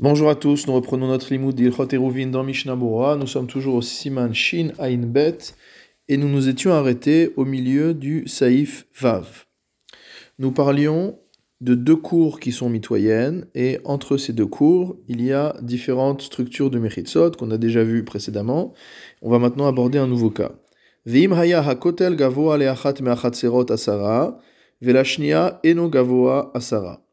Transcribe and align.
Bonjour 0.00 0.28
à 0.28 0.34
tous, 0.34 0.66
nous 0.66 0.74
reprenons 0.74 1.06
notre 1.06 1.32
limoud 1.32 1.54
d'Ilchot 1.54 1.86
Eruvin 1.94 2.26
dans 2.26 2.42
Mishnah. 2.42 2.74
Nous 2.74 3.28
sommes 3.28 3.46
toujours 3.46 3.76
au 3.76 3.80
Siman 3.80 4.34
Shin 4.34 4.72
Ain 4.80 5.06
Bet 5.06 5.38
et 6.08 6.16
nous 6.16 6.28
nous 6.28 6.48
étions 6.48 6.72
arrêtés 6.72 7.32
au 7.36 7.44
milieu 7.44 7.94
du 7.94 8.26
Saïf 8.26 8.88
Vav. 9.00 9.44
Nous 10.40 10.50
parlions 10.50 11.16
de 11.60 11.76
deux 11.76 11.94
cours 11.94 12.40
qui 12.40 12.50
sont 12.50 12.68
mitoyennes 12.68 13.46
et 13.54 13.78
entre 13.84 14.16
ces 14.16 14.32
deux 14.32 14.46
cours, 14.46 14.96
il 15.06 15.24
y 15.24 15.32
a 15.32 15.54
différentes 15.62 16.22
structures 16.22 16.70
de 16.70 16.80
Mechitsot 16.80 17.30
qu'on 17.30 17.52
a 17.52 17.56
déjà 17.56 17.84
vues 17.84 18.04
précédemment. 18.04 18.74
On 19.22 19.30
va 19.30 19.38
maintenant 19.38 19.68
aborder 19.68 19.98
un 19.98 20.08
nouveau 20.08 20.30
cas. 20.30 20.50
Vim 21.06 21.30
haya 21.30 21.62
hakotel 21.62 22.16
gavoa 22.16 22.58
leachat 22.58 22.94
meachat 23.00 23.34
serot 23.34 23.70
asara, 23.70 24.40
velashnia 24.82 25.60
eno 25.62 25.88
gavoa 25.88 26.50
asara 26.52 27.03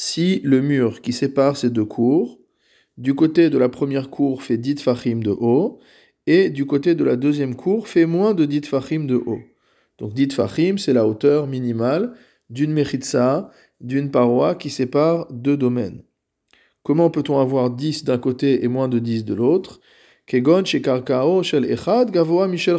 si 0.00 0.40
le 0.44 0.62
mur 0.62 1.00
qui 1.00 1.12
sépare 1.12 1.56
ces 1.56 1.70
deux 1.70 1.84
cours, 1.84 2.38
du 2.98 3.16
côté 3.16 3.50
de 3.50 3.58
la 3.58 3.68
première 3.68 4.10
cour 4.10 4.44
fait 4.44 4.56
10 4.56 4.80
fachim 4.80 5.16
de 5.16 5.32
haut, 5.32 5.80
et 6.28 6.50
du 6.50 6.66
côté 6.66 6.94
de 6.94 7.02
la 7.02 7.16
deuxième 7.16 7.56
cour 7.56 7.88
fait 7.88 8.06
moins 8.06 8.32
de 8.32 8.44
10 8.44 8.68
fachim 8.68 9.06
de 9.06 9.16
haut. 9.16 9.40
Donc 9.98 10.14
10 10.14 10.34
fachim, 10.34 10.76
c'est 10.78 10.92
la 10.92 11.04
hauteur 11.04 11.48
minimale 11.48 12.12
d'une 12.48 12.72
mechitza, 12.72 13.50
d'une 13.80 14.12
paroi 14.12 14.54
qui 14.54 14.70
sépare 14.70 15.26
deux 15.32 15.56
domaines. 15.56 16.04
Comment 16.84 17.10
peut-on 17.10 17.40
avoir 17.40 17.68
10 17.68 18.04
d'un 18.04 18.18
côté 18.18 18.62
et 18.64 18.68
moins 18.68 18.86
de 18.86 19.00
10 19.00 19.24
de 19.24 19.34
l'autre? 19.34 19.80
Shel 20.30 21.64
echad 21.64 22.12
gavoa 22.12 22.46
michel 22.46 22.76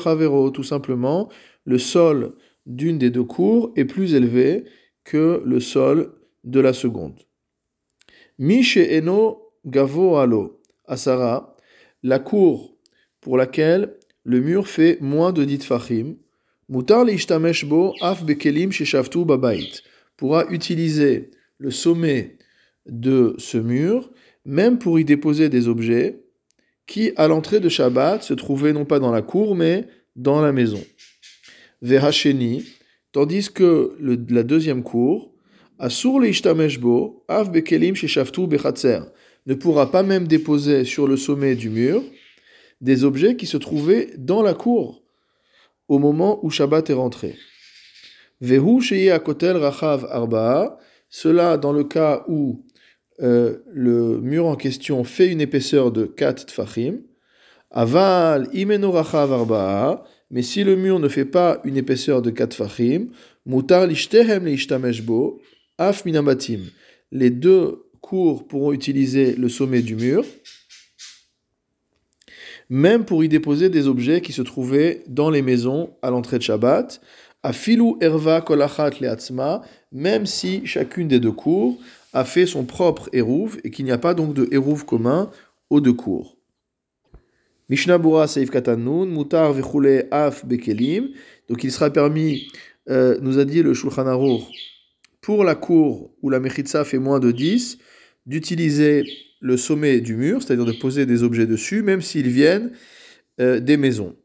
Tout 0.53 0.63
simplement, 0.63 1.27
le 1.65 1.79
sol 1.79 2.35
d'une 2.65 2.97
des 2.97 3.09
deux 3.09 3.25
cours 3.25 3.73
est 3.75 3.83
plus 3.83 4.13
élevé 4.13 4.63
que 5.03 5.43
le 5.43 5.59
sol 5.59 6.13
de 6.43 6.59
la 6.59 6.73
seconde. 6.73 7.19
Mishe 8.37 8.77
eno 8.77 9.41
gavo 9.65 10.17
alo 10.17 10.61
asara, 10.87 11.55
la 12.03 12.19
cour 12.19 12.77
pour 13.21 13.37
laquelle 13.37 13.97
le 14.23 14.39
mur 14.39 14.67
fait 14.67 14.97
moins 15.01 15.33
de 15.33 15.43
dit 15.43 15.59
fachim, 15.59 16.15
mutar 16.69 17.05
bo 17.67 17.93
af 18.01 18.23
bekelim 18.23 18.71
sheshavtu 18.71 19.25
babait, 19.25 19.83
pourra 20.17 20.45
utiliser 20.49 21.31
le 21.57 21.71
sommet 21.71 22.37
de 22.85 23.35
ce 23.37 23.57
mur, 23.57 24.09
même 24.45 24.79
pour 24.79 24.99
y 24.99 25.05
déposer 25.05 25.49
des 25.49 25.67
objets 25.67 26.23
qui, 26.87 27.11
à 27.17 27.27
l'entrée 27.27 27.59
de 27.59 27.69
Shabbat, 27.69 28.23
se 28.23 28.33
trouvaient 28.33 28.73
non 28.73 28.85
pas 28.85 28.99
dans 28.99 29.11
la 29.11 29.21
cour, 29.21 29.55
mais 29.55 29.87
dans 30.15 30.41
la 30.41 30.51
maison. 30.51 30.83
Veracheni, 31.81 32.65
tandis 33.11 33.51
que 33.53 33.95
la 33.99 34.43
deuxième 34.43 34.83
cour, 34.83 35.31
Ne 39.45 39.53
pourra 39.53 39.91
pas 39.91 40.03
même 40.03 40.27
déposer 40.27 40.83
sur 40.83 41.07
le 41.07 41.17
sommet 41.17 41.55
du 41.55 41.69
mur 41.69 42.03
des 42.81 43.03
objets 43.03 43.35
qui 43.35 43.45
se 43.45 43.57
trouvaient 43.57 44.09
dans 44.17 44.41
la 44.41 44.53
cour 44.53 45.03
au 45.87 45.99
moment 45.99 46.39
où 46.43 46.49
Shabbat 46.49 46.89
est 46.89 46.93
rentré. 46.93 47.35
Vehu 48.41 49.09
akotel 49.09 49.57
rachav 49.57 50.07
arba'a, 50.09 50.77
cela 51.09 51.57
dans 51.57 51.73
le 51.73 51.83
cas 51.83 52.23
où 52.27 52.63
euh, 53.21 53.57
le 53.73 54.19
mur 54.21 54.45
en 54.45 54.55
question 54.55 55.03
fait 55.03 55.27
une 55.27 55.41
épaisseur 55.41 55.91
de 55.91 56.05
4 56.05 56.45
tfachim. 56.45 57.01
Aval 57.71 58.47
imeno 58.53 58.91
rachav 58.91 59.33
arba'a, 59.33 60.05
mais 60.31 60.41
si 60.41 60.63
le 60.63 60.75
mur 60.75 60.99
ne 60.99 61.09
fait 61.09 61.25
pas 61.25 61.59
une 61.65 61.75
épaisseur 61.75 62.21
de 62.21 62.29
4 62.29 62.49
tfachim, 62.51 63.07
mutar 63.45 63.87
Af 65.79 66.03
minabatim. 66.05 66.65
Les 67.11 67.29
deux 67.29 67.85
cours 68.01 68.45
pourront 68.45 68.73
utiliser 68.73 69.33
le 69.33 69.47
sommet 69.47 69.81
du 69.81 69.95
mur, 69.95 70.25
même 72.69 73.05
pour 73.05 73.23
y 73.23 73.29
déposer 73.29 73.69
des 73.69 73.87
objets 73.87 74.19
qui 74.19 74.33
se 74.33 74.41
trouvaient 74.41 75.03
dans 75.07 75.29
les 75.29 75.41
maisons 75.41 75.91
à 76.01 76.09
l'entrée 76.09 76.37
de 76.37 76.43
Shabbat. 76.43 77.01
Afilu 77.43 77.93
erva 78.01 78.41
kolachat 78.41 78.91
leatzma, 78.99 79.61
même 79.93 80.25
si 80.25 80.65
chacune 80.65 81.07
des 81.07 81.21
deux 81.21 81.31
cours 81.31 81.79
a 82.11 82.25
fait 82.25 82.45
son 82.45 82.65
propre 82.65 83.09
érouv 83.13 83.57
et 83.63 83.71
qu'il 83.71 83.85
n'y 83.85 83.91
a 83.91 83.97
pas 83.97 84.13
donc 84.13 84.33
de 84.33 84.49
érouv 84.51 84.83
commun 84.83 85.31
aux 85.69 85.79
deux 85.79 85.93
cours. 85.93 86.35
Mishnah 87.69 87.99
Bura 87.99 88.27
Seif 88.27 88.49
Katanun, 88.49 89.05
Mutar 89.05 89.53
Vechule 89.53 90.07
Af 90.11 90.45
Bekelim. 90.45 91.09
Donc 91.47 91.63
il 91.63 91.71
sera 91.71 91.89
permis, 91.89 92.47
euh, 92.89 93.17
nous 93.21 93.39
a 93.39 93.45
dit 93.45 93.63
le 93.63 93.73
Shulchan 93.73 94.07
Aruch, 94.07 94.43
pour 95.21 95.43
la 95.43 95.55
cour 95.55 96.13
où 96.21 96.29
la 96.29 96.39
mechitza 96.39 96.83
fait 96.85 96.99
moins 96.99 97.19
de 97.19 97.31
10, 97.31 97.77
d'utiliser 98.25 99.03
le 99.41 99.57
sommet 99.57 100.01
du 100.01 100.15
mur, 100.15 100.41
c'est-à-dire 100.41 100.65
de 100.65 100.73
poser 100.73 101.05
des 101.05 101.23
objets 101.23 101.45
dessus, 101.45 101.81
même 101.81 102.01
s'ils 102.01 102.29
viennent 102.29 102.71
euh, 103.39 103.59
des 103.59 103.77
maisons. 103.77 104.15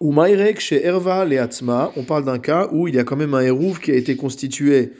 Ou 0.00 0.12
maïrek 0.12 0.60
chez 0.60 0.84
Erva 0.84 1.24
Leatzma, 1.24 1.92
on 1.96 2.04
parle 2.04 2.24
d'un 2.24 2.38
cas 2.38 2.68
où 2.72 2.88
il 2.88 2.94
y 2.94 2.98
a 2.98 3.04
quand 3.04 3.16
même 3.16 3.34
un 3.34 3.40
hérouv 3.40 3.80
qui 3.80 3.90
a 3.90 3.94
été 3.94 4.16
constitué 4.16 4.92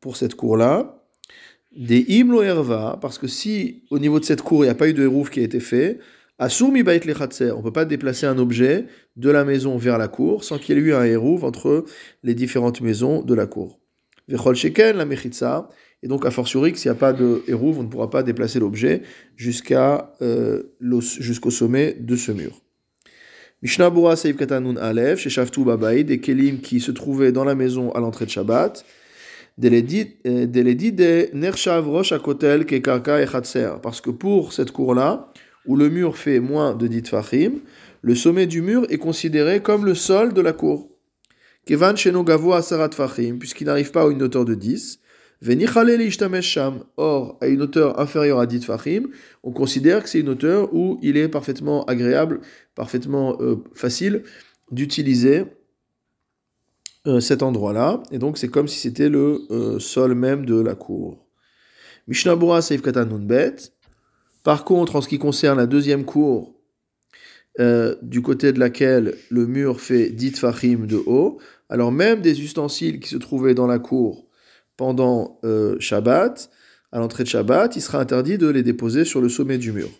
pour 0.00 0.16
cette 0.16 0.34
cour-là. 0.34 1.04
Des 1.76 2.04
imlo 2.08 2.42
Erva, 2.42 2.98
parce 3.00 3.18
que 3.18 3.26
si 3.26 3.84
au 3.90 3.98
niveau 3.98 4.18
de 4.18 4.24
cette 4.24 4.42
cour 4.42 4.64
il 4.64 4.68
n'y 4.68 4.72
a 4.72 4.74
pas 4.74 4.88
eu 4.88 4.94
de 4.94 5.02
hérouv 5.02 5.30
qui 5.30 5.40
a 5.40 5.42
été 5.42 5.60
fait, 5.60 5.98
Asur 6.40 6.70
mi 6.70 6.84
bait 6.84 7.00
on 7.04 7.58
ne 7.58 7.62
peut 7.62 7.72
pas 7.72 7.84
déplacer 7.84 8.24
un 8.24 8.38
objet 8.38 8.86
de 9.16 9.28
la 9.28 9.44
maison 9.44 9.76
vers 9.76 9.98
la 9.98 10.06
cour 10.06 10.44
sans 10.44 10.58
qu'il 10.58 10.76
y 10.76 10.80
ait 10.80 10.82
eu 10.82 10.94
un 10.94 11.04
hérouv 11.04 11.44
entre 11.44 11.84
les 12.22 12.34
différentes 12.34 12.80
maisons 12.80 13.22
de 13.22 13.34
la 13.34 13.46
cour. 13.46 13.80
Vechol 14.28 14.54
sheken, 14.54 14.96
la 14.96 15.04
mechitza. 15.04 15.68
Et 16.02 16.08
donc, 16.08 16.24
a 16.26 16.30
fortiori, 16.30 16.76
s'il 16.76 16.90
n'y 16.90 16.96
a 16.96 17.00
pas 17.00 17.12
de 17.12 17.42
hérouve, 17.48 17.80
on 17.80 17.82
ne 17.82 17.88
pourra 17.88 18.08
pas 18.08 18.22
déplacer 18.22 18.60
l'objet 18.60 19.02
jusqu'à, 19.36 20.14
euh, 20.22 20.62
jusqu'au 21.18 21.50
sommet 21.50 21.96
de 21.98 22.14
ce 22.14 22.30
mur. 22.30 22.62
Mishnah 23.62 23.90
Bura 23.90 24.14
Seif 24.14 24.36
Katanun 24.36 24.76
Alev, 24.76 25.18
chez 25.18 25.30
Shavtu 25.30 25.64
Babaï, 25.64 26.04
des 26.04 26.20
kelim 26.20 26.60
qui 26.60 26.78
se 26.78 26.92
trouvaient 26.92 27.32
dans 27.32 27.42
la 27.42 27.56
maison 27.56 27.90
à 27.92 28.00
l'entrée 28.00 28.26
de 28.26 28.30
Shabbat, 28.30 28.84
Deledi 29.58 30.14
euh, 30.24 30.46
de 30.46 31.34
Nershav 31.34 31.88
Rosh 31.88 32.12
Akotel 32.12 32.64
Kekarka 32.64 33.20
et 33.20 33.26
Parce 33.82 34.00
que 34.00 34.10
pour 34.10 34.52
cette 34.52 34.70
cour-là, 34.70 35.32
où 35.66 35.74
le 35.74 35.88
mur 35.88 36.16
fait 36.16 36.38
moins 36.38 36.76
de 36.76 36.86
dit 36.86 37.02
fachim, 37.04 37.54
le 38.02 38.14
sommet 38.14 38.46
du 38.46 38.62
mur 38.62 38.86
est 38.88 38.98
considéré 38.98 39.60
comme 39.60 39.84
le 39.84 39.96
sol 39.96 40.32
de 40.32 40.40
la 40.40 40.52
cour. 40.52 40.88
Kevan 41.68 41.94
Gavo 42.24 42.54
Asarat 42.54 42.92
Fachim, 42.92 43.36
puisqu'il 43.38 43.66
n'arrive 43.66 43.90
pas 43.90 44.04
à 44.04 44.08
une 44.08 44.22
hauteur 44.22 44.46
de 44.46 44.54
10. 44.54 45.00
Sham. 46.40 46.84
Or, 46.96 47.36
à 47.42 47.46
une 47.46 47.60
hauteur 47.60 48.00
inférieure 48.00 48.40
à 48.40 48.46
10 48.46 48.64
Fachim, 48.64 49.08
on 49.42 49.52
considère 49.52 50.02
que 50.02 50.08
c'est 50.08 50.20
une 50.20 50.30
hauteur 50.30 50.72
où 50.72 50.98
il 51.02 51.18
est 51.18 51.28
parfaitement 51.28 51.84
agréable, 51.84 52.40
parfaitement 52.74 53.36
euh, 53.42 53.56
facile 53.74 54.22
d'utiliser 54.70 55.44
euh, 57.06 57.20
cet 57.20 57.42
endroit-là. 57.42 58.02
Et 58.12 58.18
donc, 58.18 58.38
c'est 58.38 58.48
comme 58.48 58.66
si 58.66 58.78
c'était 58.78 59.10
le 59.10 59.42
euh, 59.50 59.78
sol 59.78 60.14
même 60.14 60.46
de 60.46 60.58
la 60.58 60.74
cour. 60.74 61.28
Mishnabura 62.06 62.62
Seif 62.62 62.80
Bet. 62.80 63.56
Par 64.42 64.64
contre, 64.64 64.96
en 64.96 65.02
ce 65.02 65.08
qui 65.08 65.18
concerne 65.18 65.58
la 65.58 65.66
deuxième 65.66 66.06
cour, 66.06 66.54
du 68.02 68.22
côté 68.22 68.52
de 68.52 68.60
laquelle 68.60 69.16
le 69.30 69.48
mur 69.48 69.80
fait 69.80 70.10
10 70.10 70.38
fachim 70.38 70.86
de 70.86 71.02
haut, 71.06 71.40
alors 71.68 71.92
même 71.92 72.20
des 72.20 72.40
ustensiles 72.42 73.00
qui 73.00 73.08
se 73.08 73.16
trouvaient 73.16 73.54
dans 73.54 73.66
la 73.66 73.78
cour 73.78 74.26
pendant 74.76 75.38
euh, 75.44 75.76
Shabbat, 75.80 76.50
à 76.92 76.98
l'entrée 76.98 77.24
de 77.24 77.28
Shabbat, 77.28 77.76
il 77.76 77.82
sera 77.82 78.00
interdit 78.00 78.38
de 78.38 78.48
les 78.48 78.62
déposer 78.62 79.04
sur 79.04 79.20
le 79.20 79.28
sommet 79.28 79.58
du 79.58 79.72
mur. 79.72 79.90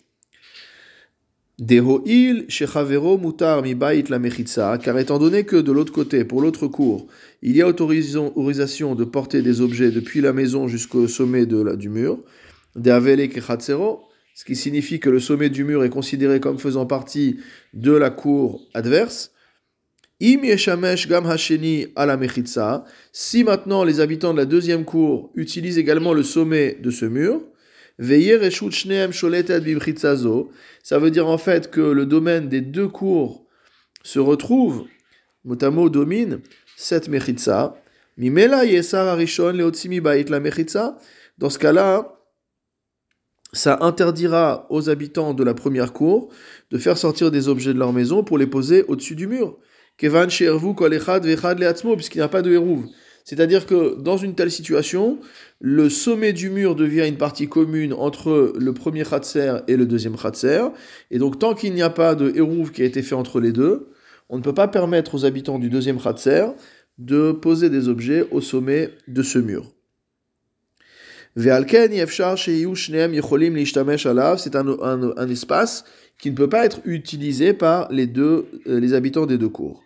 Dehoil 1.59 2.45
shechavero 2.47 3.17
mutar 3.17 3.61
mi 3.61 3.75
bait 3.75 4.05
la 4.09 4.17
mechitza, 4.17 4.77
car 4.77 4.97
étant 4.97 5.19
donné 5.19 5.43
que 5.43 5.57
de 5.57 5.73
l'autre 5.73 5.91
côté, 5.91 6.23
pour 6.23 6.41
l'autre 6.41 6.67
cour, 6.67 7.07
il 7.41 7.57
y 7.57 7.61
a 7.61 7.67
autorisation 7.67 8.95
de 8.95 9.03
porter 9.03 9.41
des 9.41 9.59
objets 9.59 9.91
depuis 9.91 10.21
la 10.21 10.31
maison 10.31 10.69
jusqu'au 10.69 11.09
sommet 11.09 11.45
du 11.45 11.89
mur, 11.89 12.19
de 12.77 12.91
avele 12.91 13.29
ce 14.39 14.45
qui 14.45 14.55
signifie 14.55 15.01
que 15.01 15.09
le 15.09 15.19
sommet 15.19 15.49
du 15.49 15.65
mur 15.65 15.83
est 15.83 15.89
considéré 15.89 16.39
comme 16.39 16.59
faisant 16.59 16.85
partie 16.85 17.41
de 17.73 17.91
la 17.91 18.09
cour 18.09 18.61
adverse, 18.73 19.33
Si 20.21 20.37
maintenant 23.43 23.83
les 23.85 23.99
habitants 24.01 24.33
de 24.33 24.37
la 24.37 24.45
deuxième 24.45 24.83
cour 24.83 25.31
utilisent 25.35 25.77
également 25.77 26.13
le 26.13 26.23
sommet 26.23 26.77
de 26.81 26.91
ce 26.91 27.05
mur, 27.05 27.41
ça 30.83 30.99
veut 30.99 31.11
dire 31.11 31.27
en 31.27 31.37
fait 31.37 31.71
que 31.71 31.81
le 31.81 32.05
domaine 32.05 32.49
des 32.49 32.61
deux 32.61 32.87
cours 32.87 33.45
se 34.03 34.19
retrouve, 34.19 34.85
motamo 35.43 35.89
domine 35.89 36.41
cette 36.75 37.09
la 40.29 40.39
mechitza. 40.39 40.97
Dans 41.37 41.49
ce 41.49 41.59
cas-là, 41.59 42.15
ça 43.53 43.79
interdira 43.81 44.67
aux 44.69 44.89
habitants 44.89 45.33
de 45.33 45.43
la 45.43 45.53
première 45.53 45.93
cour 45.93 46.31
de 46.71 46.77
faire 46.77 46.97
sortir 46.97 47.31
des 47.31 47.47
objets 47.47 47.73
de 47.73 47.79
leur 47.79 47.93
maison 47.93 48.23
pour 48.23 48.37
les 48.37 48.47
poser 48.47 48.83
au-dessus 48.83 49.15
du 49.15 49.27
mur. 49.27 49.57
Puisqu'il 51.95 52.17
n'y 52.19 52.23
a 52.23 52.27
pas 52.29 52.41
de. 52.41 52.57
C'est-à-dire 53.25 53.65
que 53.65 53.99
dans 54.01 54.17
une 54.17 54.33
telle 54.33 54.49
situation, 54.49 55.19
le 55.59 55.89
sommet 55.89 56.33
du 56.33 56.49
mur 56.49 56.75
devient 56.75 57.07
une 57.07 57.17
partie 57.17 57.47
commune 57.47 57.93
entre 57.93 58.53
le 58.57 58.73
premier 58.73 59.03
Khatser 59.03 59.57
et 59.67 59.77
le 59.77 59.85
deuxième 59.85 60.17
Khatser. 60.17 60.63
Et 61.11 61.19
donc, 61.19 61.37
tant 61.37 61.53
qu'il 61.53 61.73
n'y 61.73 61.83
a 61.83 61.91
pas 61.91 62.15
de 62.15 62.31
Hérouv 62.35 62.71
qui 62.71 62.81
a 62.81 62.85
été 62.85 63.03
fait 63.03 63.13
entre 63.13 63.39
les 63.39 63.51
deux, 63.51 63.89
on 64.29 64.37
ne 64.37 64.41
peut 64.41 64.53
pas 64.53 64.67
permettre 64.67 65.13
aux 65.15 65.25
habitants 65.25 65.59
du 65.59 65.69
deuxième 65.69 66.01
Khatser 66.01 66.45
de 66.97 67.31
poser 67.31 67.69
des 67.69 67.87
objets 67.87 68.25
au 68.31 68.41
sommet 68.41 68.89
de 69.07 69.21
ce 69.21 69.37
mur. 69.37 69.71
C'est 74.37 74.55
un, 74.55 74.67
un, 74.67 75.29
espace 75.29 75.85
qui 76.17 76.31
ne 76.31 76.35
peut 76.35 76.49
pas 76.49 76.65
être 76.65 76.81
utilisé 76.85 77.53
par 77.53 77.91
les 77.91 78.07
deux, 78.07 78.47
euh, 78.67 78.79
les 78.79 78.93
habitants 78.93 79.25
des 79.25 79.37
deux 79.37 79.49
cours. 79.49 79.83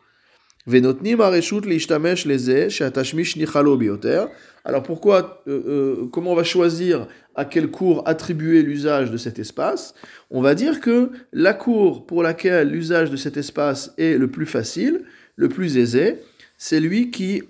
Alors 4.63 4.81
pourquoi, 4.81 5.44
euh, 5.45 5.62
euh, 5.68 6.06
comment 6.10 6.31
on 6.31 6.36
va 6.36 6.45
choisir 6.45 7.06
à 7.36 7.44
quelle 7.44 7.69
cour 7.69 8.01
attribuer 8.06 8.62
l'usage 8.62 9.12
de 9.12 9.18
cet 9.18 9.39
espace? 9.39 9.94
On 10.31 10.42
va 10.42 10.56
dire 10.56 10.80
que 10.80 11.10
la 11.33 11.54
cour 11.54 12.06
pour 12.06 12.24
laquelle 12.24 12.69
l'usage 12.69 13.12
de 13.12 13.18
cet 13.18 13.36
espace 13.36 13.92
est 13.98 14.18
le 14.18 14.30
plus 14.30 14.45
facile, 14.45 15.04
le 15.36 15.50
plus 15.50 15.75
aisé, 15.77 16.21
c'est 16.57 16.80
lui 16.80 17.12
qui, 17.12 17.44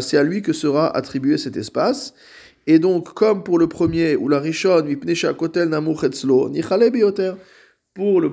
c'est 0.00 0.18
à 0.18 0.22
lui 0.22 0.42
que 0.42 0.52
sera 0.52 0.94
attribué 0.94 1.38
cet 1.38 1.56
espace. 1.56 2.12
Et 2.66 2.78
donc, 2.78 3.14
comme 3.14 3.44
pour 3.44 3.58
le 3.58 3.66
premier, 3.66 4.14
ou 4.14 4.28
la 4.28 4.40
rishon, 4.40 4.84
kotel 5.38 5.70
bioter, 6.92 7.32
pour 7.94 8.20
le 8.20 8.30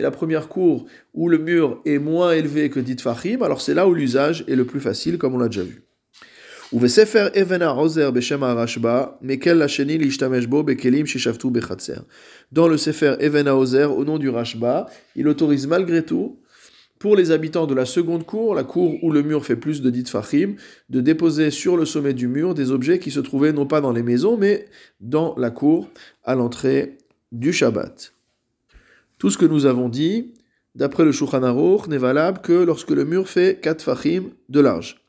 la 0.00 0.10
première 0.10 0.48
cour 0.48 0.86
où 1.14 1.28
le 1.28 1.38
mur 1.38 1.80
est 1.84 1.98
moins 1.98 2.32
élevé 2.32 2.68
que 2.70 2.80
dit 2.80 2.96
Fahim, 2.98 3.42
alors 3.42 3.60
c'est 3.60 3.74
là 3.74 3.88
où 3.88 3.94
l'usage 3.94 4.44
est 4.46 4.56
le 4.56 4.64
plus 4.64 4.80
facile, 4.80 5.16
comme 5.18 5.34
on 5.34 5.38
l'a 5.38 5.48
déjà 5.48 5.62
vu. 5.62 5.84
Dans 12.52 12.68
le 12.68 12.76
Sefer 12.76 13.16
Evena 13.18 13.56
Ozer, 13.56 13.96
au 13.96 14.04
nom 14.04 14.18
du 14.18 14.28
Rashba, 14.28 14.86
il 15.16 15.26
autorise 15.26 15.66
malgré 15.66 16.04
tout 16.04 16.38
pour 17.00 17.16
les 17.16 17.32
habitants 17.32 17.66
de 17.66 17.74
la 17.74 17.86
seconde 17.86 18.24
cour, 18.24 18.54
la 18.54 18.62
cour 18.62 19.02
où 19.02 19.10
le 19.10 19.22
mur 19.22 19.44
fait 19.44 19.56
plus 19.56 19.80
de 19.80 19.90
dit 19.90 20.04
fachim, 20.04 20.54
de 20.90 21.00
déposer 21.00 21.50
sur 21.50 21.76
le 21.76 21.86
sommet 21.86 22.12
du 22.12 22.28
mur 22.28 22.54
des 22.54 22.70
objets 22.70 22.98
qui 23.00 23.10
se 23.10 23.20
trouvaient 23.20 23.52
non 23.52 23.66
pas 23.66 23.80
dans 23.80 23.92
les 23.92 24.02
maisons, 24.02 24.36
mais 24.36 24.66
dans 25.00 25.34
la 25.38 25.50
cour 25.50 25.88
à 26.24 26.36
l'entrée 26.36 26.98
du 27.32 27.52
Shabbat. 27.52 28.12
Tout 29.20 29.28
ce 29.28 29.36
que 29.36 29.44
nous 29.44 29.66
avons 29.66 29.90
dit, 29.90 30.32
d'après 30.74 31.04
le 31.04 31.12
Shulchan 31.12 31.42
Aruch, 31.42 31.86
n'est 31.88 31.98
valable 31.98 32.40
que 32.40 32.54
lorsque 32.54 32.90
le 32.90 33.04
mur 33.04 33.28
fait 33.28 33.60
4 33.60 33.82
fachim 33.82 34.30
de 34.48 34.60
large. 34.60 35.04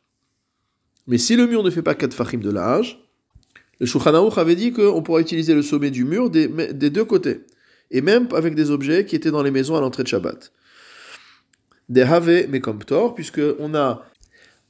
Mais 1.07 1.17
si 1.17 1.37
le 1.37 1.47
mur 1.47 1.63
ne 1.63 1.69
fait 1.69 1.81
pas 1.81 1.95
4 1.95 2.13
fachim 2.13 2.39
de 2.39 2.51
large, 2.51 2.99
le 3.79 3.85
Shulchan 3.85 4.13
Aruch 4.13 4.37
avait 4.37 4.57
dit 4.57 4.73
qu'on 4.73 5.01
pourrait 5.01 5.21
utiliser 5.21 5.55
le 5.55 5.61
sommet 5.61 5.91
du 5.91 6.03
mur 6.03 6.29
des, 6.29 6.47
des 6.47 6.89
deux 6.89 7.05
côtés, 7.05 7.45
et 7.89 8.01
même 8.01 8.27
avec 8.35 8.53
des 8.53 8.69
objets 8.69 9.05
qui 9.05 9.15
étaient 9.15 9.31
dans 9.31 9.43
les 9.43 9.49
maisons 9.49 9.77
à 9.77 9.81
l'entrée 9.81 10.03
de 10.03 10.09
Shabbat 10.09 10.51
des 11.87 12.01
Have 12.01 12.49
Mekomptor, 12.49 13.15
puisqu'on 13.15 13.75
a 13.75 14.05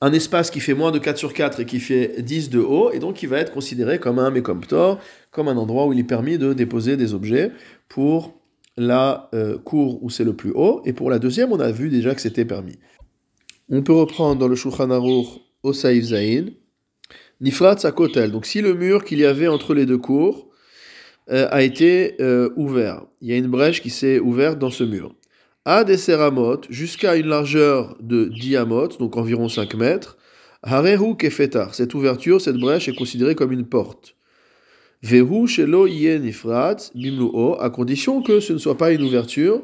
un 0.01 0.13
espace 0.13 0.51
qui 0.51 0.59
fait 0.59 0.73
moins 0.75 0.91
de 0.91 0.99
4 0.99 1.17
sur 1.17 1.33
4 1.33 1.61
et 1.61 1.65
qui 1.65 1.79
fait 1.79 2.21
10 2.21 2.51
de 2.51 2.59
haut, 2.59 2.91
et 2.91 2.99
donc 2.99 3.23
il 3.23 3.29
va 3.29 3.39
être 3.39 3.51
considéré 3.51 3.99
comme 3.99 4.19
un 4.19 4.29
Mekomptor, 4.29 4.99
comme 5.31 5.47
un 5.47 5.57
endroit 5.57 5.87
où 5.87 5.93
il 5.93 5.99
est 5.99 6.03
permis 6.03 6.37
de 6.37 6.53
déposer 6.53 6.95
des 6.95 7.15
objets 7.15 7.51
pour 7.87 8.40
la 8.77 9.29
euh, 9.33 9.57
cour 9.57 10.03
où 10.03 10.09
c'est 10.09 10.23
le 10.23 10.35
plus 10.35 10.51
haut, 10.51 10.81
et 10.85 10.93
pour 10.93 11.09
la 11.09 11.19
deuxième, 11.19 11.51
on 11.51 11.59
a 11.59 11.71
vu 11.71 11.89
déjà 11.89 12.15
que 12.15 12.21
c'était 12.21 12.45
permis. 12.45 12.77
On 13.69 13.81
peut 13.81 13.93
reprendre 13.93 14.39
dans 14.39 14.47
le 14.47 14.55
Shulchan 14.55 14.89
Aruch 14.89 15.27
au 15.63 15.73
Saïf 15.73 16.05
Zain, 16.05 16.45
Nifrat 17.39 17.77
Sakotel, 17.77 18.31
donc 18.31 18.45
si 18.45 18.61
le 18.61 18.73
mur 18.73 19.03
qu'il 19.03 19.19
y 19.19 19.25
avait 19.25 19.47
entre 19.47 19.73
les 19.73 19.85
deux 19.85 19.97
cours 19.97 20.49
euh, 21.31 21.47
a 21.51 21.63
été 21.63 22.15
euh, 22.21 22.49
ouvert, 22.55 23.03
il 23.21 23.29
y 23.29 23.33
a 23.33 23.37
une 23.37 23.47
brèche 23.47 23.81
qui 23.81 23.89
s'est 23.89 24.19
ouverte 24.19 24.59
dans 24.59 24.71
ce 24.71 24.83
mur 24.83 25.15
à 25.65 25.83
des 25.83 25.97
séramotes 25.97 26.67
jusqu'à 26.69 27.15
une 27.15 27.27
largeur 27.27 27.95
de 27.99 28.25
diamote, 28.25 28.99
donc 28.99 29.17
environ 29.17 29.47
5 29.47 29.75
mètres. 29.75 30.17
Harehu 30.63 31.15
kefetar. 31.15 31.73
Cette 31.73 31.93
ouverture, 31.93 32.41
cette 32.41 32.57
brèche 32.57 32.87
est 32.87 32.95
considérée 32.95 33.35
comme 33.35 33.51
une 33.51 33.65
porte. 33.65 34.15
Vehu 35.03 35.47
à 37.59 37.69
condition 37.69 38.21
que 38.21 38.39
ce 38.39 38.53
ne 38.53 38.57
soit 38.57 38.77
pas 38.77 38.91
une 38.91 39.01
ouverture 39.01 39.63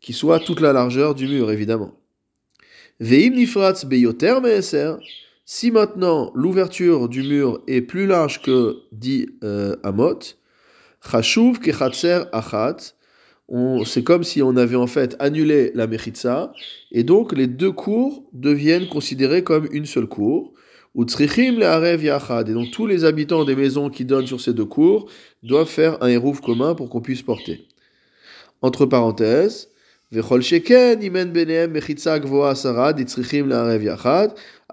qui 0.00 0.12
soit 0.12 0.40
toute 0.40 0.60
la 0.60 0.72
largeur 0.72 1.14
du 1.14 1.28
mur, 1.28 1.50
évidemment. 1.50 1.92
Si 5.52 5.70
maintenant 5.70 6.30
l'ouverture 6.34 7.08
du 7.08 7.22
mur 7.22 7.62
est 7.66 7.80
plus 7.80 8.06
large 8.06 8.42
que 8.42 8.76
10 8.92 9.26
euh, 9.42 9.76
amot, 9.82 10.18
chashuv 11.10 11.58
kechatser 11.60 12.24
achat, 12.32 12.76
c'est 13.84 14.04
comme 14.04 14.22
si 14.22 14.42
on 14.42 14.56
avait 14.56 14.76
en 14.76 14.86
fait 14.86 15.16
annulé 15.18 15.72
la 15.74 15.86
Mechitza, 15.86 16.52
et 16.92 17.02
donc 17.02 17.32
les 17.32 17.46
deux 17.46 17.72
cours 17.72 18.24
deviennent 18.32 18.88
considérés 18.88 19.42
comme 19.42 19.66
une 19.72 19.86
seule 19.86 20.06
cour. 20.06 20.52
Et 20.96 22.52
donc 22.52 22.70
tous 22.72 22.86
les 22.86 23.04
habitants 23.04 23.44
des 23.44 23.54
maisons 23.54 23.90
qui 23.90 24.04
donnent 24.04 24.26
sur 24.26 24.40
ces 24.40 24.52
deux 24.52 24.64
cours 24.64 25.08
doivent 25.42 25.68
faire 25.68 26.02
un 26.02 26.08
hérouf 26.08 26.40
commun 26.40 26.74
pour 26.74 26.88
qu'on 26.88 27.00
puisse 27.00 27.22
porter. 27.22 27.68
Entre 28.62 28.86
parenthèses, 28.86 29.68
a 30.12 30.22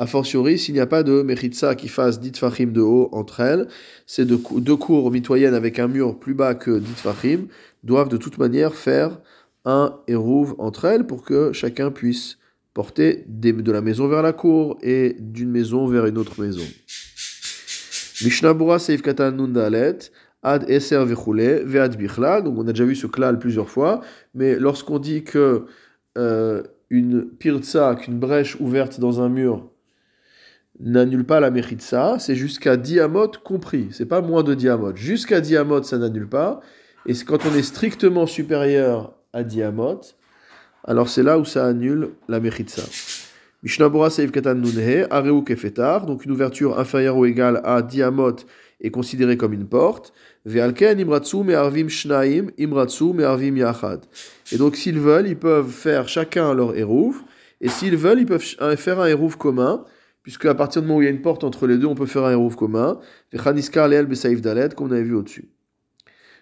fortiori, 0.08 0.58
s'il 0.58 0.74
n'y 0.74 0.80
a 0.80 0.88
pas 0.88 1.04
de 1.04 1.22
mechitza 1.22 1.76
qui 1.76 1.88
fasse 1.88 2.20
dit 2.20 2.32
fachim 2.34 2.72
de 2.72 2.82
haut 2.82 3.10
entre 3.12 3.42
elles, 3.42 3.68
ces 4.08 4.26
deux, 4.26 4.38
cours 4.76 5.12
mitoyennes 5.12 5.54
avec 5.54 5.78
un 5.78 5.88
mur 5.88 6.18
plus 6.18 6.34
bas 6.34 6.56
que 6.56 6.80
dit 6.80 6.94
fachim 6.96 7.46
doivent 7.84 8.10
de 8.10 8.18
toute 8.18 8.40
manière 8.40 8.74
faire 8.74 9.20
un 9.64 10.00
hérouve 10.08 10.56
entre 10.58 10.86
elles 10.86 11.06
pour 11.06 11.24
que 11.24 11.54
chacun 11.54 11.92
puisse 11.92 12.40
porter 12.78 13.26
de 13.28 13.72
la 13.72 13.82
maison 13.82 14.08
vers 14.08 14.22
la 14.22 14.34
cour 14.34 14.78
et 14.84 15.16
d'une 15.20 15.50
maison 15.50 15.88
vers 15.88 16.06
une 16.06 16.20
autre 16.20 16.40
maison. 16.40 16.62
Ad 20.44 20.70
Eser 20.70 21.04
Ve'ad 21.06 21.98
Bichla. 21.98 22.42
Donc 22.42 22.56
on 22.56 22.68
a 22.68 22.74
déjà 22.74 22.86
vu 22.86 22.96
ce 22.96 23.08
klal 23.08 23.40
plusieurs 23.40 23.68
fois, 23.68 24.02
mais 24.36 24.60
lorsqu'on 24.60 25.00
dit 25.00 25.24
que 25.24 25.66
euh, 26.20 26.62
une 26.92 27.26
pirtsa, 27.26 27.96
qu'une 27.96 28.20
brèche 28.20 28.56
ouverte 28.60 29.00
dans 29.00 29.22
un 29.24 29.30
mur, 29.30 29.72
n'annule 30.80 31.26
pas 31.26 31.40
la 31.40 31.50
mechitsa, 31.50 32.20
c'est 32.20 32.36
jusqu'à 32.36 32.78
diamot 32.78 33.32
compris. 33.44 33.88
C'est 33.90 34.06
pas 34.06 34.22
moins 34.22 34.44
de 34.44 34.54
diamot. 34.54 34.96
Jusqu'à 34.96 35.42
diamot, 35.42 35.82
ça 35.82 35.98
n'annule 35.98 36.30
pas. 36.30 36.60
Et 37.08 37.14
quand 37.26 37.40
on 37.48 37.56
est 37.56 37.64
strictement 37.64 38.28
supérieur 38.28 39.16
à 39.34 39.42
Diamot, 39.44 40.02
alors 40.88 41.10
c'est 41.10 41.24
là 41.24 41.38
où 41.38 41.44
ça 41.46 41.66
annule 41.66 42.12
la 42.30 42.40
Mechitsa. 42.40 42.84
Mishnabura 43.62 44.10
Seif 44.10 44.32
Katan 44.32 44.56
Nunhe, 44.56 45.06
Areu 45.10 45.42
Kefetar, 45.42 46.06
donc 46.06 46.24
une 46.24 46.32
ouverture 46.32 46.80
inférieure 46.80 47.18
ou 47.18 47.26
égale 47.26 47.62
à 47.66 47.82
Diamot 47.82 48.38
est 48.80 48.92
considérée 48.92 49.36
comme 49.36 49.52
une 49.52 49.68
porte. 49.68 50.14
Ve'alken 50.46 50.98
Imratsu 50.98 51.44
Me'arvim 51.44 51.90
Shnaim, 51.90 52.52
Imratsu 52.58 53.12
Me'arvim 53.14 53.58
Yachad. 53.58 54.06
Et 54.54 54.58
donc 54.58 54.78
s'ils 54.78 55.00
veulent, 55.00 55.28
ils 55.28 55.38
peuvent 55.38 55.70
faire 55.70 56.08
chacun 56.08 56.54
leur 56.54 56.78
Hérouf. 56.78 57.22
Et 57.60 57.68
s'ils 57.68 57.98
veulent, 57.98 58.20
ils 58.20 58.26
peuvent 58.26 58.42
faire 58.78 59.00
un 59.02 59.08
Hérouf 59.08 59.36
commun, 59.36 59.84
puisque 60.24 60.46
à 60.46 60.56
partir 60.56 60.82
du 60.82 60.88
moment 60.88 61.00
où 61.00 61.02
il 61.02 61.06
y 61.06 61.08
a 61.10 61.12
une 61.12 61.22
porte 61.22 61.44
entre 61.44 61.68
les 61.68 61.78
deux, 61.78 61.88
on 61.88 61.96
peut 61.96 62.06
faire 62.06 62.24
un 62.24 62.32
Hérouf 62.32 62.56
commun. 62.56 63.00
Ve'chaniskar 63.34 63.90
Leel 63.90 64.06
Besaif 64.06 64.42
Dalet, 64.42 64.70
comme 64.70 64.88
on 64.88 64.92
avait 64.92 65.04
vu 65.04 65.16
au-dessus. 65.16 65.50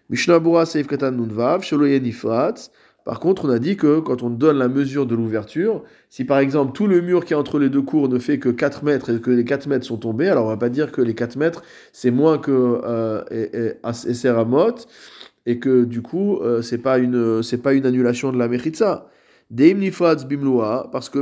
Mishnabura 0.09 0.67
Seif 0.67 0.85
Katan 0.85 1.13
Nunvav, 1.13 1.65
Nifrat. 1.73 2.55
Par 3.05 3.19
contre, 3.19 3.45
on 3.45 3.49
a 3.51 3.59
dit 3.59 3.77
que 3.77 3.99
quand 3.99 4.23
on 4.23 4.31
donne 4.31 4.57
la 4.57 4.67
mesure 4.67 5.05
de 5.05 5.13
l'ouverture, 5.13 5.83
si 6.09 6.25
par 6.25 6.39
exemple 6.39 6.73
tout 6.73 6.87
le 6.87 7.01
mur 7.01 7.23
qui 7.23 7.33
est 7.33 7.35
entre 7.35 7.59
les 7.59 7.69
deux 7.69 7.83
cours 7.83 8.09
ne 8.09 8.17
fait 8.17 8.39
que 8.39 8.49
4 8.49 8.83
mètres 8.83 9.13
et 9.15 9.21
que 9.21 9.29
les 9.29 9.45
4 9.45 9.67
mètres 9.67 9.85
sont 9.85 9.97
tombés, 9.97 10.27
alors 10.27 10.45
on 10.45 10.49
va 10.49 10.57
pas 10.57 10.69
dire 10.69 10.91
que 10.91 11.01
les 11.01 11.13
4 11.13 11.35
mètres 11.35 11.61
c'est 11.93 12.09
moins 12.09 12.39
que 12.39 12.81
euh, 12.83 13.73
Esser 13.83 14.29
Amot 14.29 14.73
et 15.45 15.59
que 15.59 15.83
du 15.83 16.01
coup 16.01 16.37
euh, 16.37 16.63
c'est 16.63 16.79
pas 16.79 16.97
une 16.97 17.43
c'est 17.43 17.61
pas 17.61 17.73
une 17.73 17.85
annulation 17.85 18.31
de 18.31 18.39
la 18.39 18.47
Mechitza. 18.47 19.07
Deim 19.51 19.75
Nifrat 19.75 20.15
Bimloa, 20.27 20.89
parce 20.91 21.09
que 21.09 21.19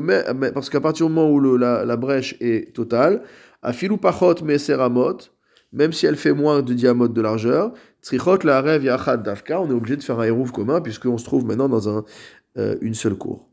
parce 0.53 0.69
qu'à 0.69 0.79
partir 0.79 1.07
du 1.07 1.11
moment 1.11 1.29
où 1.29 1.57
la, 1.57 1.83
la, 1.83 1.97
brèche 1.97 2.37
est 2.39 2.73
totale, 2.73 3.23
Afilu 3.61 3.97
Pachot 3.97 4.35
Meser 4.45 4.81
Amot, 4.81 5.17
même 5.73 5.91
si 5.91 6.05
elle 6.05 6.15
fait 6.15 6.33
moins 6.33 6.61
de 6.61 6.73
diamètre 6.73 7.13
de 7.13 7.21
largeur, 7.21 7.73
la 8.43 8.57
Arev 8.57 8.83
Yachad 8.83 9.23
Dafka, 9.23 9.59
on 9.59 9.69
est 9.69 9.73
obligé 9.73 9.97
de 9.97 10.03
faire 10.03 10.19
un 10.19 10.23
hérouf 10.23 10.51
commun 10.51 10.81
puisqu'on 10.81 11.17
se 11.17 11.25
trouve 11.25 11.45
maintenant 11.45 11.67
dans 11.67 11.89
un, 11.89 12.05
euh, 12.57 12.75
une 12.81 12.93
seule 12.93 13.15
cour. 13.15 13.49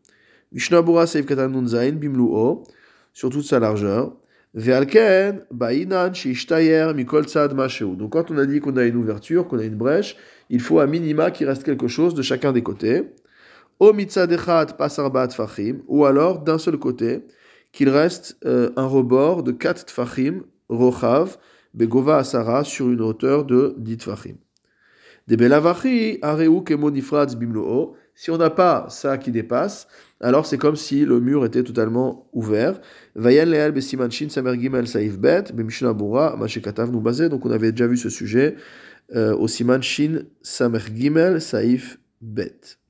Mishnabura 0.53 1.07
Seif 1.07 1.27
Katanun 1.27 1.67
Zain 1.67 1.93
Bimluo, 1.93 2.65
sur 3.13 3.31
toute 3.31 3.45
sa 3.45 3.59
largeur. 3.59 4.17
Ve'alken 4.53 5.45
Ba'inan 5.51 6.13
Shishtayer 6.13 6.93
Mikol 6.95 7.25
Tzad 7.25 7.55
Masheu. 7.55 7.95
Donc 7.97 8.13
quand 8.13 8.31
on 8.31 8.39
a 8.39 8.47
dit 8.47 8.61
qu'on 8.61 8.77
a 8.77 8.85
une 8.85 8.97
ouverture, 8.97 9.47
qu'on 9.47 9.59
a 9.59 9.65
une 9.65 9.77
brèche, 9.77 10.17
il 10.51 10.61
faut 10.61 10.81
à 10.81 10.87
minima 10.87 11.31
qu'il 11.31 11.47
reste 11.47 11.63
quelque 11.63 11.89
chose 11.89 12.15
de 12.15 12.23
chacun 12.23 12.53
des 12.53 12.63
côtés. 12.63 13.05
O 13.79 13.93
Mitzadechat 13.93 14.67
Pasarbat 14.77 15.31
Fachim, 15.31 15.79
ou 15.87 16.05
alors 16.05 16.41
d'un 16.41 16.59
seul 16.59 16.77
côté, 16.77 17.23
qu'il 17.73 17.89
reste 17.89 18.37
euh, 18.45 18.71
un 18.77 18.87
rebord 18.87 19.45
de 19.45 19.53
4 19.53 19.87
tfachim, 19.87 20.43
rochav, 20.69 21.39
begova 21.75 22.19
asara, 22.19 22.65
sur 22.65 22.91
une 22.91 23.01
hauteur 23.01 23.45
de 23.45 23.75
10 23.79 23.99
tfachim. 23.99 24.37
Des 25.27 25.37
belavachi, 25.37 26.19
areu 26.23 26.63
kemonifratz 26.63 27.37
bimloo. 27.37 27.95
Si 28.15 28.31
on 28.31 28.37
n'a 28.37 28.51
pas 28.51 28.87
ça 28.91 29.17
qui 29.17 29.31
dépasse, 29.31 29.87
alors 30.21 30.45
c'est 30.45 30.59
comme 30.59 30.77
si 30.77 31.05
le 31.07 31.21
mur 31.21 31.45
était 31.45 31.63
totalement 31.63 32.29
ouvert. 32.33 32.81
Vayan 33.15 33.47
leal 33.47 33.73
besimanchin 33.73 34.29
samer 34.29 34.59
gimel 34.59 34.87
saif 34.87 35.19
bet, 35.19 35.53
bemishna 35.55 35.93
bura, 35.95 36.37
mashekatav 36.37 36.91
nous 36.91 37.01
basé. 37.01 37.29
Donc 37.29 37.47
on 37.47 37.51
avait 37.51 37.73
déjà 37.73 37.87
vu 37.87 37.97
ce 37.97 38.11
sujet 38.11 38.57
euh, 39.15 39.35
au 39.37 39.49
siman 39.49 39.81
shin 39.81 40.25
samer 40.43 40.81
gimel 40.95 41.41
saif 41.41 41.99
bet. 42.21 42.81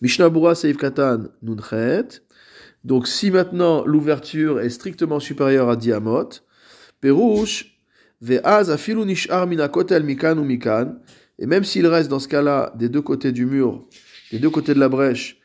Mishnah 0.00 0.30
Bura 0.30 0.54
Seif 0.54 0.78
Katan 0.78 1.24
Nunchet. 1.42 2.22
Donc 2.84 3.06
si 3.06 3.30
maintenant 3.30 3.84
l'ouverture 3.84 4.60
est 4.60 4.70
strictement 4.70 5.20
supérieure 5.20 5.68
à 5.68 5.76
Diamot, 5.76 6.30
Mikan 10.44 10.94
et 11.40 11.46
même 11.46 11.64
s'il 11.64 11.86
reste 11.86 12.10
dans 12.10 12.18
ce 12.18 12.28
cas-là 12.28 12.72
des 12.76 12.88
deux 12.88 13.00
côtés 13.00 13.32
du 13.32 13.46
mur, 13.46 13.86
des 14.30 14.38
deux 14.38 14.50
côtés 14.50 14.74
de 14.74 14.78
la 14.78 14.90
brèche, 14.90 15.40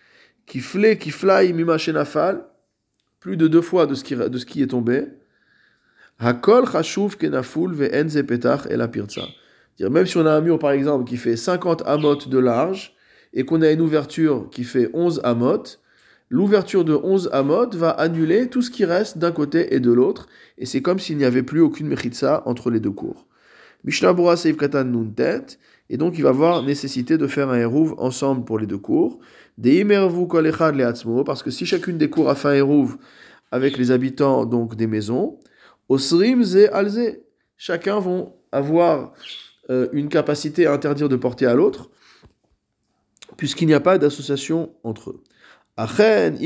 qui 0.46 0.60
flait, 0.60 0.98
qui 0.98 1.10
fly 1.10 1.54
plus 3.20 3.38
de 3.38 3.48
deux 3.48 3.62
fois 3.62 3.88
de 3.88 3.96
ce 3.96 4.04
qui, 4.04 4.16
de 4.16 4.38
ce 4.38 4.46
qui 4.46 4.62
est 4.62 4.68
tombé, 4.68 5.06
hakol 6.20 6.70
chashuv 6.70 7.18
kenaful 7.18 7.74
ve'en 7.74 8.10
zepetach 8.10 8.68
el 8.70 8.82
apirza. 8.82 9.24
Même 9.80 10.06
si 10.06 10.18
on 10.18 10.26
a 10.26 10.32
un 10.32 10.42
mur 10.42 10.60
par 10.60 10.72
exemple 10.72 11.06
qui 11.06 11.18
fait 11.18 11.36
50 11.36 11.84
amot 11.86 12.16
de 12.28 12.38
large, 12.38 12.94
et 13.34 13.44
qu'on 13.44 13.62
a 13.62 13.72
une 13.72 13.82
ouverture 13.82 14.50
qui 14.50 14.64
fait 14.64 14.90
11 14.94 15.22
amot, 15.24 15.64
l'ouverture 16.30 16.84
de 16.84 16.94
11 16.94 17.30
amot 17.32 17.70
va 17.76 17.90
annuler 17.92 18.50
tout 18.50 18.62
ce 18.62 18.72
qui 18.72 18.86
reste 18.86 19.18
d'un 19.18 19.32
côté 19.32 19.74
et 19.76 19.80
de 19.80 19.92
l'autre, 19.92 20.28
et 20.58 20.66
c'est 20.66 20.82
comme 20.82 21.00
s'il 21.00 21.18
n'y 21.18 21.26
avait 21.26 21.44
plus 21.44 21.62
aucune 21.62 21.88
mechitza 21.88 22.44
entre 22.46 22.70
les 22.70 22.80
deux 22.80 22.92
cours. 22.92 23.26
Mishnah 23.84 24.14
Bura 24.14 24.36
Seif 24.36 24.58
Katan 24.58 24.86
Nuntet, 24.86 25.46
et 25.90 25.98
donc 25.98 26.18
il 26.18 26.24
va 26.24 26.30
avoir 26.30 26.64
nécessité 26.64 27.18
de 27.18 27.28
faire 27.28 27.50
un 27.50 27.58
Hérouv 27.58 27.94
ensemble 27.98 28.44
pour 28.44 28.58
les 28.58 28.66
deux 28.66 28.80
cours. 28.80 29.20
Des 29.58 29.82
Imervu 29.82 30.28
Kolechad 30.28 30.76
Leatzmo, 30.76 31.24
parce 31.24 31.44
que 31.44 31.52
si 31.52 31.66
chacune 31.66 31.98
des 31.98 32.10
cours 32.10 32.30
a 32.30 32.36
fait 32.36 32.48
un 32.50 32.54
Hérouv 32.54 32.98
avec 33.52 33.78
les 33.78 33.92
habitants 33.92 34.46
donc 34.46 34.76
des 34.76 34.88
maisons, 34.88 35.40
Osrim 35.88 36.44
Ze 36.44 36.68
Alze, 36.74 37.20
chacun 37.58 38.00
vont 38.00 38.34
avoir 38.52 39.14
euh, 39.70 39.88
une 39.94 40.10
capacité 40.10 40.66
à 40.66 40.74
interdire 40.74 41.10
de 41.10 41.16
porter 41.16 41.46
à 41.46 41.54
l'autre, 41.54 41.92
puisqu'il 43.38 43.68
n'y 43.68 43.74
a 43.74 43.80
pas 43.80 43.98
d'association 43.98 44.74
entre 44.84 45.12
eux. 45.12 45.24
Achen, 45.78 46.38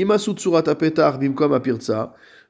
apetar 0.66 1.18
bimkom. 1.18 1.60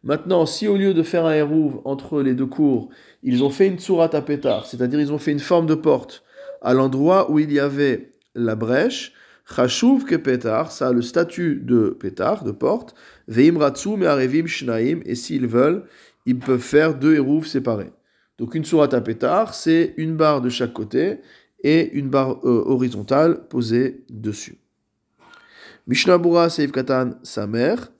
Maintenant, 0.02 0.46
si 0.46 0.66
au 0.66 0.76
lieu 0.78 0.94
de 0.94 1.02
faire 1.02 1.26
un 1.26 1.34
hérouv 1.34 1.82
entre 1.84 2.22
les 2.22 2.34
deux 2.34 2.46
cours, 2.46 2.88
ils 3.22 3.44
ont 3.44 3.50
fait 3.50 3.66
une 3.66 3.78
surat 3.78 4.08
apetar, 4.14 4.64
c'est-à-dire 4.64 4.98
ils 4.98 5.12
ont 5.12 5.18
fait 5.18 5.32
une 5.32 5.40
forme 5.40 5.66
de 5.66 5.74
porte 5.74 6.24
à 6.62 6.72
l'endroit 6.72 7.30
où 7.30 7.38
il 7.38 7.52
y 7.52 7.60
avait 7.60 8.12
la 8.34 8.54
brèche, 8.54 9.12
chashuv 9.44 10.04
ke 10.04 10.14
petar, 10.16 10.72
ça 10.72 10.88
a 10.88 10.92
le 10.92 11.02
statut 11.02 11.60
de 11.62 11.96
petar, 12.00 12.44
de 12.44 12.52
porte, 12.52 12.94
veim 13.28 13.58
ratsu 13.58 13.96
me 13.96 14.06
arevim 14.06 14.46
shnaim, 14.46 15.00
et 15.04 15.14
s'ils 15.14 15.46
veulent, 15.46 15.84
ils 16.24 16.38
peuvent 16.38 16.60
faire 16.60 16.94
deux 16.94 17.16
hérouves 17.16 17.46
séparés. 17.46 17.92
Donc 18.38 18.54
une 18.54 18.64
surat 18.64 18.88
à 18.94 19.46
c'est 19.52 19.92
une 19.98 20.16
barre 20.16 20.40
de 20.40 20.48
chaque 20.48 20.72
côté, 20.72 21.18
et 21.62 21.90
une 21.92 22.08
barre 22.08 22.38
euh, 22.44 22.62
horizontale 22.66 23.46
posée 23.48 24.04
dessus. 24.08 24.59
Mishnah 25.90 26.18
Bura 26.18 26.48
Seif 26.50 26.70
Katan, 26.70 27.14
sa 27.24 27.48
mère. 27.48 27.90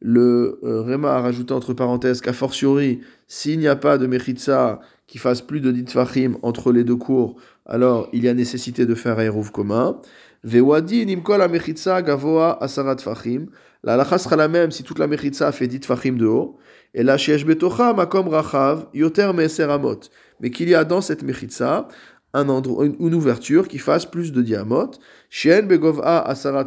Le 0.00 0.60
euh, 0.62 0.82
Réma 0.82 1.16
a 1.16 1.20
rajouté 1.20 1.52
entre 1.52 1.74
parenthèses 1.74 2.20
qu'a 2.20 2.32
fortiori, 2.32 3.00
s'il 3.26 3.58
n'y 3.58 3.66
a 3.66 3.74
pas 3.74 3.98
de 3.98 4.06
Mechitsa 4.06 4.78
qui 5.08 5.18
fasse 5.18 5.42
plus 5.42 5.60
de 5.60 5.72
ditfachim 5.72 6.36
entre 6.42 6.70
les 6.70 6.84
deux 6.84 6.94
cours, 6.94 7.34
alors 7.66 8.08
il 8.12 8.22
y 8.22 8.28
a 8.28 8.34
nécessité 8.34 8.86
de 8.86 8.94
faire 8.94 9.18
un 9.18 9.22
hérouv 9.22 9.50
commun. 9.50 10.00
Vewadi 10.44 11.04
nimkol 11.04 11.40
mechitsa 11.48 12.00
gavoa 12.00 12.62
asarat 12.62 12.98
fachim. 12.98 13.46
La 13.82 13.96
lacha 13.96 14.18
sera 14.18 14.36
la 14.36 14.46
même 14.46 14.70
si 14.70 14.84
toute 14.84 15.00
la 15.00 15.08
mechitsa 15.08 15.50
fait 15.50 15.66
dit 15.66 15.80
fachim 15.84 16.12
de 16.12 16.26
haut. 16.26 16.58
Et 16.94 17.02
la 17.02 17.16
shesh 17.16 17.44
betocha 17.44 17.92
makom 17.92 18.28
rachav 18.28 18.86
yoter 18.94 19.32
meseramot. 19.32 20.00
Mais 20.40 20.50
qu'il 20.50 20.68
y 20.68 20.76
a 20.76 20.84
dans 20.84 21.00
cette 21.00 21.24
mechitsa 21.24 21.88
un 22.34 22.48
endroit, 22.48 22.86
une, 22.86 23.14
ouverture 23.14 23.68
qui 23.68 23.78
fasse 23.78 24.06
plus 24.06 24.32
de 24.32 24.42
diamot, 24.42 24.92
Shien 25.30 25.62
begova 25.62 26.20
asarat 26.20 26.66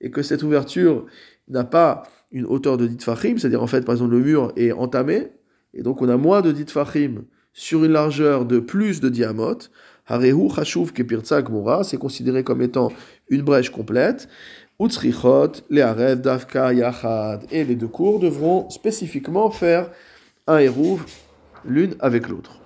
et 0.00 0.10
que 0.10 0.22
cette 0.22 0.42
ouverture 0.42 1.06
n'a 1.48 1.64
pas 1.64 2.04
une 2.30 2.46
hauteur 2.46 2.76
de 2.76 2.86
dit 2.86 3.02
fachim, 3.02 3.38
c'est-à-dire 3.38 3.62
en 3.62 3.66
fait, 3.66 3.84
par 3.84 3.94
exemple, 3.94 4.12
le 4.12 4.20
mur 4.20 4.52
est 4.56 4.72
entamé, 4.72 5.28
et 5.74 5.82
donc 5.82 6.02
on 6.02 6.08
a 6.08 6.16
moins 6.16 6.42
de 6.42 6.52
dit 6.52 6.66
fachim 6.68 7.24
sur 7.52 7.84
une 7.84 7.92
largeur 7.92 8.44
de 8.44 8.58
plus 8.58 9.00
de 9.00 9.08
diamot, 9.08 9.58
harehu 10.06 10.50
chashuv 10.54 10.92
kepirtzak 10.92 11.48
mura, 11.48 11.84
c'est 11.84 11.96
considéré 11.96 12.44
comme 12.44 12.62
étant 12.62 12.92
une 13.28 13.42
brèche 13.42 13.70
complète, 13.70 14.28
utsrichot, 14.78 15.52
leharev, 15.70 16.20
davka, 16.20 16.72
yachad, 16.72 17.46
et 17.50 17.64
les 17.64 17.76
deux 17.76 17.88
cours 17.88 18.20
devront 18.20 18.68
spécifiquement 18.70 19.50
faire 19.50 19.90
un 20.46 20.58
hérouv 20.58 21.04
l'une 21.64 21.94
avec 22.00 22.28
l'autre. 22.28 22.60